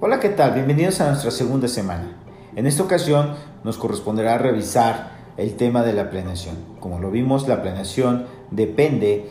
Hola, 0.00 0.20
¿qué 0.20 0.28
tal? 0.28 0.52
Bienvenidos 0.54 1.00
a 1.00 1.08
nuestra 1.08 1.32
segunda 1.32 1.66
semana. 1.66 2.12
En 2.54 2.68
esta 2.68 2.84
ocasión 2.84 3.34
nos 3.64 3.78
corresponderá 3.78 4.38
revisar 4.38 5.10
el 5.36 5.56
tema 5.56 5.82
de 5.82 5.92
la 5.92 6.08
planeación. 6.08 6.54
Como 6.78 7.00
lo 7.00 7.10
vimos, 7.10 7.48
la 7.48 7.62
planeación 7.62 8.26
depende 8.52 9.28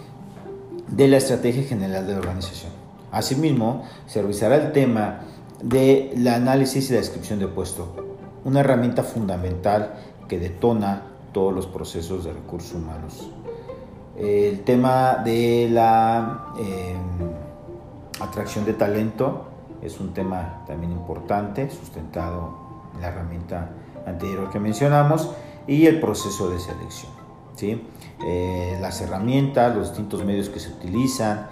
de 0.89 1.07
la 1.07 1.15
estrategia 1.15 1.63
general 1.63 2.05
de 2.05 2.11
la 2.11 2.19
organización. 2.19 2.73
Asimismo, 3.13 3.85
se 4.07 4.21
revisará 4.21 4.57
el 4.57 4.73
tema 4.73 5.21
del 5.63 6.27
análisis 6.27 6.89
y 6.89 6.93
la 6.95 6.99
descripción 6.99 7.39
de 7.39 7.47
puesto, 7.47 8.17
una 8.43 8.59
herramienta 8.59 9.03
fundamental 9.03 9.93
que 10.27 10.37
detona 10.37 11.03
todos 11.31 11.53
los 11.53 11.65
procesos 11.65 12.25
de 12.25 12.33
recursos 12.33 12.73
humanos. 12.73 13.31
El 14.17 14.65
tema 14.65 15.21
de 15.23 15.69
la 15.71 16.47
eh, 16.59 16.93
atracción 18.19 18.65
de 18.65 18.73
talento 18.73 19.45
es 19.81 19.99
un 19.99 20.13
tema 20.13 20.63
también 20.67 20.91
importante, 20.91 21.69
sustentado 21.69 22.57
en 22.95 23.01
la 23.01 23.07
herramienta 23.09 23.69
anterior 24.05 24.49
que 24.49 24.59
mencionamos, 24.59 25.31
y 25.67 25.85
el 25.85 25.99
proceso 25.99 26.49
de 26.49 26.59
selección. 26.59 27.11
¿sí? 27.55 27.81
Eh, 28.25 28.77
las 28.81 29.01
herramientas, 29.01 29.75
los 29.75 29.89
distintos 29.89 30.23
medios 30.23 30.49
que 30.49 30.59
se 30.59 30.69
utilizan, 30.69 31.47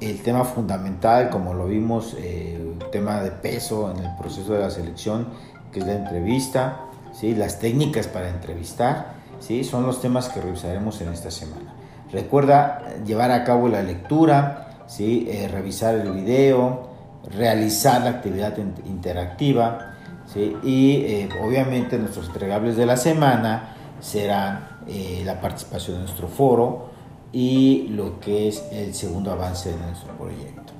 el 0.00 0.20
tema 0.22 0.44
fundamental, 0.44 1.30
como 1.30 1.54
lo 1.54 1.66
vimos, 1.66 2.16
eh, 2.18 2.56
el 2.80 2.90
tema 2.90 3.20
de 3.20 3.30
peso 3.30 3.90
en 3.90 4.04
el 4.04 4.16
proceso 4.16 4.54
de 4.54 4.60
la 4.60 4.70
selección, 4.70 5.28
que 5.70 5.80
es 5.80 5.86
la 5.86 5.94
entrevista, 5.94 6.80
¿sí? 7.12 7.34
las 7.34 7.60
técnicas 7.60 8.08
para 8.08 8.28
entrevistar, 8.28 9.14
¿sí? 9.38 9.62
son 9.62 9.86
los 9.86 10.00
temas 10.00 10.28
que 10.28 10.40
revisaremos 10.40 11.00
en 11.00 11.12
esta 11.12 11.30
semana. 11.30 11.74
Recuerda 12.12 12.82
llevar 13.06 13.30
a 13.30 13.42
cabo 13.42 13.68
la 13.68 13.82
lectura, 13.82 14.84
¿sí? 14.86 15.26
Eh, 15.30 15.48
revisar 15.48 15.94
el 15.94 16.12
video, 16.12 16.91
realizar 17.30 18.02
la 18.02 18.10
actividad 18.10 18.56
interactiva 18.86 19.92
y 20.34 20.96
eh, 21.04 21.28
obviamente 21.42 21.98
nuestros 21.98 22.28
entregables 22.28 22.76
de 22.76 22.86
la 22.86 22.96
semana 22.96 23.74
serán 24.00 24.78
eh, 24.86 25.22
la 25.24 25.40
participación 25.40 25.96
en 25.96 26.02
nuestro 26.02 26.28
foro 26.28 26.90
y 27.32 27.88
lo 27.90 28.18
que 28.20 28.48
es 28.48 28.64
el 28.72 28.94
segundo 28.94 29.30
avance 29.30 29.70
de 29.70 29.76
nuestro 29.76 30.16
proyecto. 30.16 30.72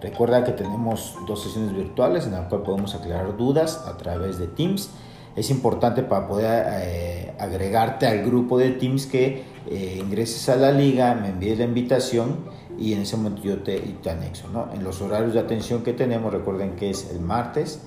Recuerda 0.00 0.44
que 0.44 0.52
tenemos 0.52 1.16
dos 1.26 1.42
sesiones 1.42 1.74
virtuales 1.74 2.26
en 2.26 2.32
las 2.32 2.48
cuales 2.48 2.66
podemos 2.66 2.94
aclarar 2.94 3.36
dudas 3.36 3.84
a 3.86 3.96
través 3.96 4.38
de 4.38 4.48
Teams. 4.48 4.90
Es 5.36 5.48
importante 5.50 6.02
para 6.02 6.26
poder 6.26 6.66
eh, 6.82 7.32
agregarte 7.38 8.06
al 8.06 8.22
grupo 8.22 8.58
de 8.58 8.70
Teams 8.72 9.06
que 9.06 9.50
ingreses 9.96 10.48
a 10.48 10.56
la 10.56 10.72
liga, 10.72 11.14
me 11.14 11.28
envíes 11.28 11.56
la 11.56 11.64
invitación 11.64 12.38
y 12.78 12.92
en 12.92 13.02
ese 13.02 13.16
momento 13.16 13.42
yo 13.42 13.62
te, 13.62 13.82
anexo. 14.10 14.48
¿no? 14.48 14.68
En 14.72 14.84
los 14.84 15.00
horarios 15.00 15.34
de 15.34 15.40
atención 15.40 15.82
que 15.82 15.92
tenemos, 15.92 16.32
recuerden 16.32 16.76
que 16.76 16.90
es 16.90 17.10
el 17.10 17.20
martes 17.20 17.80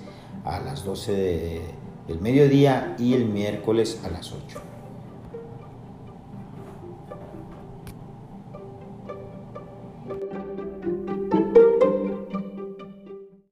a 0.44 0.60
las 0.60 0.86
12 0.86 1.62
del 2.08 2.22
mediodía 2.22 2.96
y 3.00 3.14
el 3.14 3.26
miércoles 3.26 4.02
a 4.04 4.10
las 4.10 4.32
8. 4.32 4.62